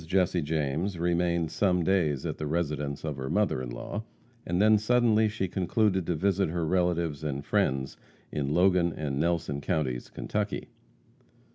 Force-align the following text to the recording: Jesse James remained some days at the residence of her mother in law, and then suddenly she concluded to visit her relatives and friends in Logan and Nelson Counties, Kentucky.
Jesse 0.07 0.41
James 0.41 0.97
remained 0.97 1.51
some 1.51 1.83
days 1.83 2.25
at 2.25 2.39
the 2.39 2.47
residence 2.47 3.03
of 3.03 3.17
her 3.17 3.29
mother 3.29 3.61
in 3.61 3.69
law, 3.69 4.03
and 4.47 4.59
then 4.59 4.79
suddenly 4.79 5.29
she 5.29 5.47
concluded 5.47 6.07
to 6.07 6.15
visit 6.15 6.49
her 6.49 6.65
relatives 6.65 7.23
and 7.23 7.45
friends 7.45 7.97
in 8.31 8.51
Logan 8.51 8.93
and 8.93 9.19
Nelson 9.19 9.61
Counties, 9.61 10.09
Kentucky. 10.09 10.69